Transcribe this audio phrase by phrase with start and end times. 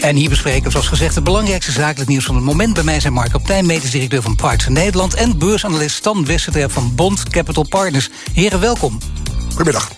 [0.00, 2.74] En hier bespreken we zoals gezegd het belangrijkste zakelijk nieuws van het moment.
[2.74, 5.14] Bij mij zijn Mark Optijn, medisch directeur van Parts in Nederland...
[5.14, 8.10] en beursanalist Stan Westerterp van Bond Capital Partners.
[8.32, 8.98] Heren, welkom.
[9.48, 9.90] Goedemiddag.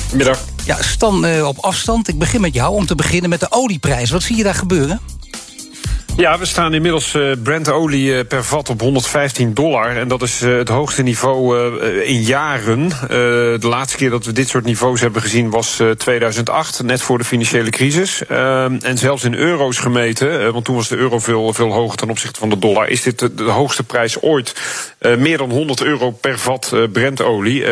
[0.00, 0.44] Goedemiddag.
[0.64, 2.08] Ja, Stan uh, op afstand.
[2.08, 4.10] Ik begin met jou om te beginnen met de olieprijs.
[4.10, 5.00] Wat zie je daar gebeuren?
[6.28, 9.96] Ja, we staan inmiddels uh, Brent-olie uh, per vat op 115 dollar.
[9.96, 11.58] En dat is uh, het hoogste niveau
[12.02, 12.88] in jaren.
[12.88, 17.24] de laatste keer dat we dit soort niveaus hebben gezien was 2008, net voor de
[17.24, 18.26] financiële crisis.
[18.26, 22.10] Ehm, en zelfs in euro's gemeten, want toen was de euro veel, veel hoger ten
[22.10, 24.54] opzichte van de dollar, is dit de, hoogste prijs ooit.
[25.18, 27.64] meer dan 100 euro per vat Brent-olie.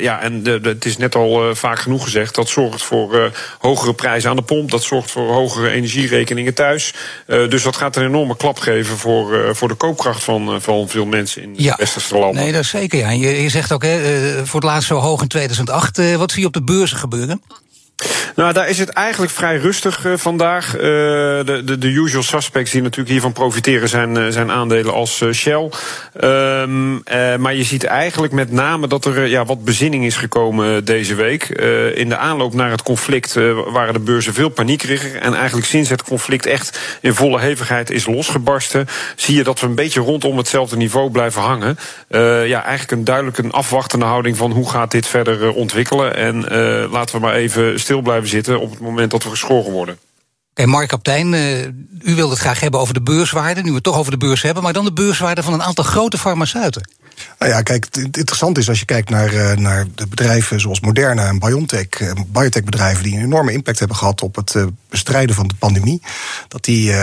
[0.00, 4.30] ja, en de, het is net al vaak genoeg gezegd, dat zorgt voor hogere prijzen
[4.30, 4.70] aan de pomp.
[4.70, 6.94] Dat zorgt voor hogere energierekeningen thuis.
[7.26, 10.88] dus dat gaat een enorme klap geven voor, uh, voor de koopkracht van, uh, van
[10.88, 11.70] veel mensen in ja.
[11.70, 12.42] de westerse landen.
[12.42, 12.98] Nee, dat is zeker.
[12.98, 13.10] Ja.
[13.10, 16.16] Je, je zegt ook, hè, uh, voor het laatst zo hoog in 2008.
[16.16, 17.42] wat zie je op de beurzen gebeuren?
[18.36, 20.74] Nou, daar is het eigenlijk vrij rustig uh, vandaag.
[20.74, 25.24] Uh, de, de, de, usual suspects die natuurlijk hiervan profiteren zijn, uh, zijn aandelen als
[25.32, 25.70] Shell.
[26.24, 27.02] Um,
[27.38, 31.48] maar je ziet eigenlijk met name dat er ja, wat bezinning is gekomen deze week.
[31.94, 33.34] in de aanloop naar het conflict
[33.72, 35.12] waren de beurzen veel paniekerig.
[35.12, 38.88] En eigenlijk sinds het conflict echt in volle hevigheid is losgebarsten...
[39.16, 41.78] zie je dat we een beetje rondom hetzelfde niveau blijven hangen.
[42.46, 46.16] ja, eigenlijk een duidelijk een afwachtende houding van hoe gaat dit verder ontwikkelen.
[46.16, 46.40] En
[46.90, 49.98] laten we maar even stil blijven zitten op het moment dat we geschoren worden.
[50.50, 51.64] Oké, Mark Kaptein, uh,
[52.00, 53.62] u wilde het graag hebben over de beurswaarde.
[53.62, 55.84] Nu we het toch over de beurs hebben, maar dan de beurswaarde van een aantal
[55.84, 56.90] grote farmaceuten.
[57.38, 60.80] Nou ja, kijk, het interessante is als je kijkt naar, uh, naar de bedrijven zoals
[60.80, 64.56] Moderna en BioNTech, uh, biotechbedrijven die een enorme impact hebben gehad op het
[64.88, 66.02] bestrijden van de pandemie,
[66.48, 66.94] dat die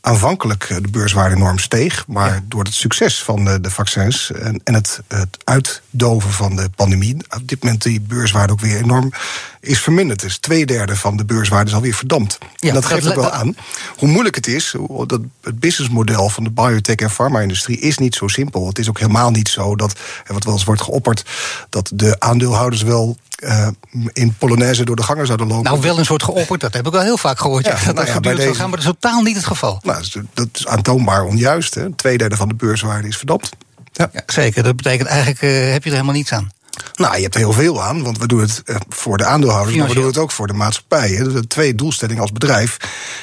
[0.00, 2.40] aanvankelijk de beurswaarde enorm steeg, maar ja.
[2.48, 7.16] door het succes van de, de vaccins en, en het, het, uitdoven van de pandemie,
[7.28, 9.12] op dit moment die beurswaarde ook weer enorm
[9.60, 10.20] is verminderd.
[10.20, 12.38] Dus twee derde van de beurswaarde is alweer verdampt.
[12.56, 13.56] Ja, en dat geeft ook wel aan
[13.96, 14.74] hoe moeilijk het is.
[15.06, 18.66] Dat het businessmodel van de biotech en farma-industrie is niet zo simpel.
[18.66, 21.24] Het is ook helemaal niet zo dat, wat wel eens wordt geopperd,
[21.68, 23.68] dat de aandeelhouders wel uh,
[24.12, 25.64] in Polonaise door de gangen zouden lopen.
[25.64, 27.66] Nou, wel een soort geopperd, dat heb ik wel heel vaak gehoord.
[27.66, 28.54] Ja, ja, dat nou ja, gebeurt deze...
[28.54, 29.80] gaan, maar dat is totaal niet het geval.
[29.82, 30.04] Nou,
[30.34, 31.74] dat is aantoonbaar onjuist.
[31.74, 31.92] Hè.
[31.94, 33.50] Tweederde van de beurswaarde is verdampt.
[33.92, 34.10] Ja.
[34.12, 36.50] ja zeker, dat betekent eigenlijk uh, heb je er helemaal niets aan.
[36.94, 39.88] Nou, je hebt er heel veel aan, want we doen het voor de aandeelhouders, maar
[39.88, 41.16] we doen het ook voor de maatschappij.
[41.16, 42.76] Er zijn twee doelstellingen als bedrijf.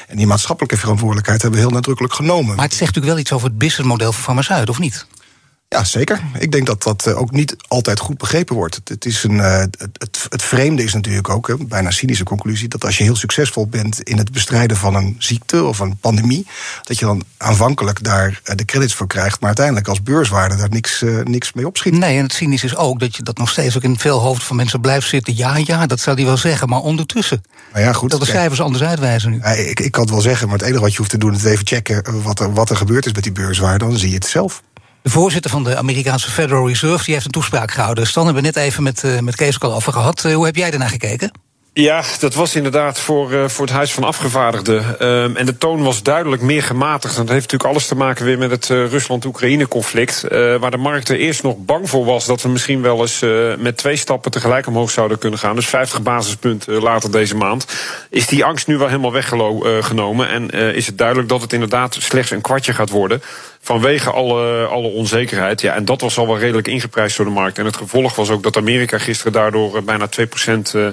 [0.08, 2.56] En die maatschappelijke verantwoordelijkheid hebben we heel nadrukkelijk genomen.
[2.56, 5.06] Maar het zegt natuurlijk wel iets over het businessmodel van farmaceut, of niet?
[5.70, 6.22] Ja, zeker.
[6.40, 8.80] Ik denk dat dat ook niet altijd goed begrepen wordt.
[8.84, 12.86] Het, is een, het, het, het vreemde is natuurlijk ook, een bijna cynische conclusie, dat
[12.86, 16.48] als je heel succesvol bent in het bestrijden van een ziekte of een pandemie,
[16.84, 21.02] dat je dan aanvankelijk daar de credits voor krijgt, maar uiteindelijk als beurswaarde daar niks,
[21.02, 21.94] uh, niks mee opschiet.
[21.94, 24.46] Nee, en het cynisch is ook dat je dat nog steeds ook in veel hoofden
[24.46, 25.36] van mensen blijft zitten.
[25.36, 27.44] Ja, ja, dat zou hij wel zeggen, maar ondertussen.
[27.74, 29.38] Nou ja, goed, dat de cijfers anders uitwijzen nu.
[29.38, 31.36] Ja, ik, ik kan het wel zeggen, maar het enige wat je hoeft te doen
[31.36, 34.16] is even checken wat er, wat er gebeurd is met die beurswaarde, dan zie je
[34.16, 34.64] het zelf.
[35.08, 38.08] De voorzitter van de Amerikaanse Federal Reserve die heeft een toespraak gehouden.
[38.08, 40.24] Stan hebben we net even met, uh, met Kees ook al over gehad.
[40.24, 41.32] Uh, hoe heb jij daarnaar gekeken?
[41.80, 45.08] Ja, dat was inderdaad voor, uh, voor het Huis van Afgevaardigden.
[45.08, 47.18] Um, en de toon was duidelijk meer gematigd.
[47.18, 50.24] En dat heeft natuurlijk alles te maken weer met het uh, Rusland-Oekraïne-conflict.
[50.24, 53.20] Uh, waar de markt er eerst nog bang voor was dat we misschien wel eens
[53.60, 55.56] met twee stappen tegelijk omhoog zouden kunnen gaan.
[55.56, 57.66] Dus 50 basispunten later deze maand.
[58.10, 60.30] Is die angst nu wel helemaal weggenomen.
[60.30, 63.22] En is het duidelijk dat het inderdaad slechts een kwartje gaat worden
[63.62, 65.62] vanwege alle, alle onzekerheid.
[65.62, 67.58] Ja, en dat was al wel redelijk ingeprijsd door de markt.
[67.58, 70.88] En het gevolg was ook dat Amerika gisteren daardoor bijna 2% uh,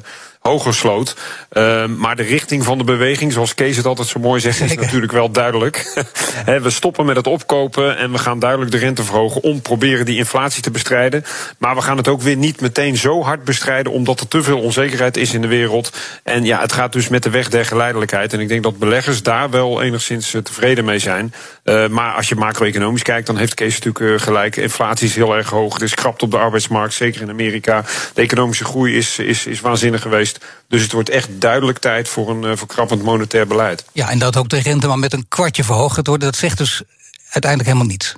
[0.49, 1.17] hoger sloot.
[1.53, 4.75] Uh, maar de richting van de beweging, zoals Kees het altijd zo mooi zegt, is
[4.75, 6.05] natuurlijk wel duidelijk.
[6.63, 10.17] we stoppen met het opkopen en we gaan duidelijk de rente verhogen om proberen die
[10.17, 11.25] inflatie te bestrijden.
[11.59, 14.61] Maar we gaan het ook weer niet meteen zo hard bestrijden, omdat er te veel
[14.61, 15.97] onzekerheid is in de wereld.
[16.23, 18.33] En ja, het gaat dus met de weg der geleidelijkheid.
[18.33, 21.35] En ik denk dat beleggers daar wel enigszins tevreden mee zijn.
[21.65, 24.57] Uh, maar als je macro-economisch kijkt, dan heeft Kees natuurlijk gelijk.
[24.57, 25.77] Inflatie is heel erg hoog.
[25.77, 27.85] Er is krapte op de arbeidsmarkt, zeker in Amerika.
[28.15, 30.33] De economische groei is, is, is waanzinnig geweest.
[30.69, 33.85] Dus het wordt echt duidelijk tijd voor een uh, verkrappend monetair beleid.
[33.93, 36.83] Ja, en dat ook de rente maar met een kwartje verhoogd wordt, dat zegt dus
[37.31, 38.15] uiteindelijk helemaal niets.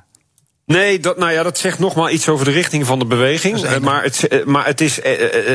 [0.67, 3.65] Nee, dat, nou ja, dat zegt nogmaals iets over de richting van de beweging.
[3.65, 5.01] Uh, maar het, uh, maar het, is,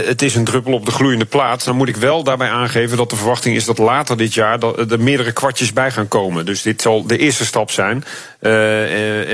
[0.06, 1.66] het is een druppel op de gloeiende plaat.
[1.66, 4.60] Dan moet ik wel daarbij aangeven dat de verwachting is dat later dit jaar
[4.90, 6.46] er meerdere kwartjes bij gaan komen.
[6.46, 8.04] Dus dit zal de eerste stap zijn.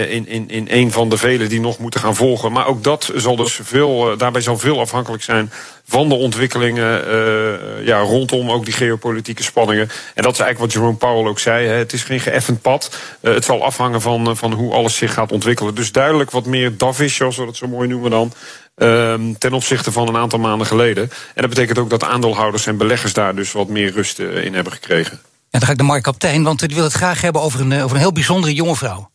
[0.09, 2.51] in, in, in een van de vele die nog moeten gaan volgen.
[2.51, 5.51] Maar ook dat zal dus veel, daarbij zal veel afhankelijk zijn
[5.87, 9.89] van de ontwikkelingen uh, ja, rondom ook die geopolitieke spanningen.
[10.13, 11.67] En dat is eigenlijk wat Jerome Powell ook zei.
[11.67, 11.73] Hè.
[11.73, 12.95] Het is geen geëffend pad.
[13.21, 15.75] Uh, het zal afhangen van, van hoe alles zich gaat ontwikkelen.
[15.75, 18.33] Dus duidelijk wat meer dovish, zoals we dat zo mooi noemen dan.
[18.77, 21.03] Uh, ten opzichte van een aantal maanden geleden.
[21.03, 24.73] En dat betekent ook dat aandeelhouders en beleggers daar dus wat meer rust in hebben
[24.73, 25.21] gekregen.
[25.49, 27.95] dan ga ik naar Mark Kaptein, want die wil het graag hebben over een, over
[27.95, 29.09] een heel bijzondere jonge vrouw.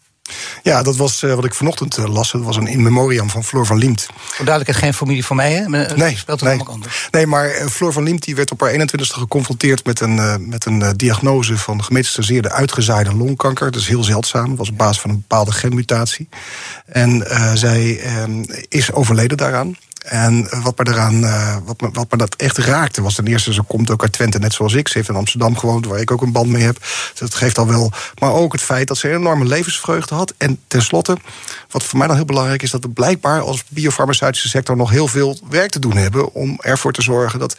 [0.62, 2.32] Ja, dat was uh, wat ik vanochtend uh, las.
[2.32, 4.06] Dat was een in memoriam van Floor van Liemt.
[4.16, 5.68] Voor duidelijkheid geen familie van mij, hè?
[5.68, 6.60] Maar, nee, speelt nee.
[6.62, 7.08] anders.
[7.10, 10.92] nee, maar Floor van Liemt die werd op haar 21ste geconfronteerd met een, met een
[10.96, 13.70] diagnose van gemetastaseerde uitgezaaide longkanker.
[13.70, 14.48] Dat is heel zeldzaam.
[14.48, 16.28] Dat was op basis van een bepaalde genmutatie.
[16.86, 18.00] En zij
[18.68, 19.76] is overleden daaraan.
[20.02, 23.62] En wat me, eraan, uh, wat, wat me dat echt raakte was ten eerste, ze
[23.62, 24.88] komt ook uit Twente, net zoals ik.
[24.88, 26.78] Ze heeft in Amsterdam gewoond, waar ik ook een band mee heb.
[26.78, 27.92] Dus dat geeft al wel.
[28.18, 30.34] Maar ook het feit dat ze een enorme levensvreugde had.
[30.36, 31.16] En tenslotte,
[31.70, 35.08] wat voor mij dan heel belangrijk is, dat we blijkbaar als biofarmaceutische sector nog heel
[35.08, 37.56] veel werk te doen hebben om ervoor te zorgen dat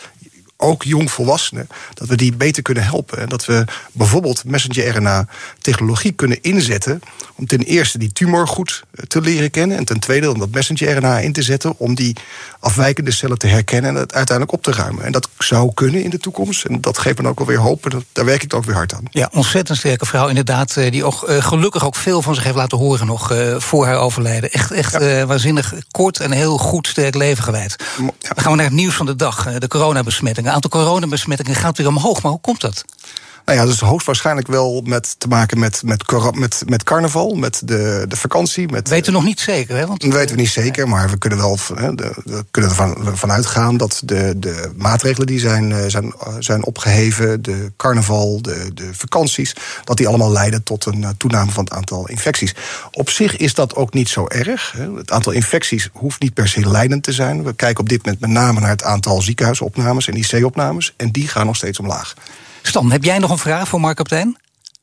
[0.64, 3.18] ook jongvolwassenen, dat we die beter kunnen helpen.
[3.18, 7.02] En dat we bijvoorbeeld messenger-RNA-technologie kunnen inzetten
[7.36, 9.78] om ten eerste die tumor goed te leren kennen.
[9.78, 12.16] En ten tweede om dat messenger-RNA in te zetten om die
[12.60, 15.04] afwijkende cellen te herkennen en het uiteindelijk op te ruimen.
[15.04, 16.66] En dat zou kunnen in de toekomst.
[16.66, 17.86] En dat geeft me ook alweer hoop.
[17.86, 19.04] En daar werk ik ook weer hard aan.
[19.10, 20.74] Ja, ontzettend sterke vrouw inderdaad.
[20.74, 23.98] Die ook uh, gelukkig ook veel van zich heeft laten horen nog uh, voor haar
[23.98, 24.52] overlijden.
[24.52, 25.20] Echt, echt ja.
[25.20, 27.76] uh, waanzinnig kort en heel goed sterk leven gewijd.
[27.98, 28.04] Ja.
[28.20, 29.58] Dan gaan we naar het nieuws van de dag.
[29.58, 30.53] de coronabesmettingen.
[30.54, 32.22] Aantal coronabesmettingen gaat weer omhoog.
[32.22, 32.86] Maar hoe komt dat?
[33.46, 36.04] Nou ja, dat is hoogstwaarschijnlijk wel met te maken met, met,
[36.34, 38.68] met, met carnaval, met de, de vakantie.
[38.68, 39.88] Met, weten we nog niet zeker, hè?
[39.88, 40.02] Want...
[40.02, 41.58] Dat weten we niet zeker, maar we kunnen wel
[42.26, 47.72] we kunnen ervan van uitgaan dat de, de maatregelen die zijn, zijn, zijn opgeheven, de
[47.78, 52.56] carnaval, de, de vakanties, dat die allemaal leiden tot een toename van het aantal infecties.
[52.92, 54.72] Op zich is dat ook niet zo erg.
[54.78, 54.94] Hè.
[54.96, 57.44] Het aantal infecties hoeft niet per se leidend te zijn.
[57.44, 61.28] We kijken op dit moment met name naar het aantal ziekenhuisopnames en IC-opnames, en die
[61.28, 62.14] gaan nog steeds omlaag.
[62.68, 64.38] Stan, heb jij nog een vraag voor Mark Kaptein?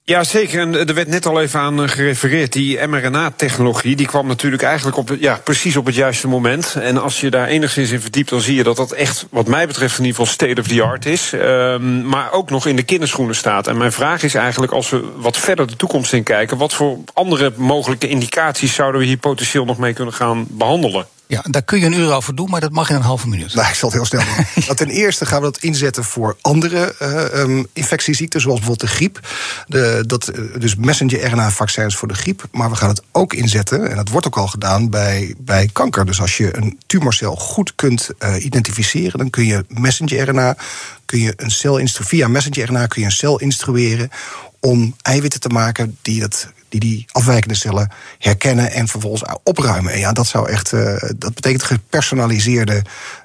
[0.05, 0.61] Ja, zeker.
[0.61, 2.53] En er werd net al even aan gerefereerd.
[2.53, 6.77] Die mRNA-technologie die kwam natuurlijk eigenlijk op, ja, precies op het juiste moment.
[6.81, 9.67] En als je daar enigszins in verdiept, dan zie je dat dat echt, wat mij
[9.67, 11.33] betreft, in ieder geval state of the art is.
[11.33, 13.67] Um, maar ook nog in de kinderschoenen staat.
[13.67, 16.99] En mijn vraag is eigenlijk, als we wat verder de toekomst in kijken, wat voor
[17.13, 21.07] andere mogelijke indicaties zouden we hier potentieel nog mee kunnen gaan behandelen?
[21.31, 23.55] Ja, daar kun je een uur over doen, maar dat mag in een halve minuut.
[23.55, 24.65] Nou, ik zal het heel snel doen.
[24.65, 24.75] ja.
[24.81, 29.21] Ten eerste gaan we dat inzetten voor andere uh, um, infectieziekten, zoals bijvoorbeeld de griep.
[29.67, 32.45] De, dat, dus messenger-RNA-vaccins voor de griep.
[32.53, 36.07] Maar we gaan het ook inzetten, en dat wordt ook al gedaan, bij, bij kanker.
[36.07, 40.57] Dus als je een tumorcel goed kunt uh, identificeren, dan kun je messenger-RNA,
[41.05, 44.11] kun je een cel via messenger-RNA kun je een cel instrueren
[44.61, 49.93] om eiwitten te maken die dat die die afwijkende cellen herkennen en vervolgens opruimen.
[49.93, 52.83] En ja, dat zou echt, uh, dat betekent gepersonaliseerde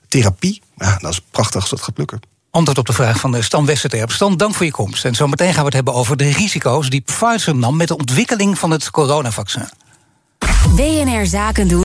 [0.07, 0.61] therapie.
[0.75, 2.19] Ja, dat is prachtig als dat gaat lukken.
[2.51, 4.11] Antwoord op de vraag van Stan Westerterp.
[4.11, 5.05] Stan, dank voor je komst.
[5.05, 8.59] En zometeen gaan we het hebben over de risico's die Pfizer nam met de ontwikkeling
[8.59, 9.69] van het coronavaccin.
[10.75, 11.84] BNR Zaken doen.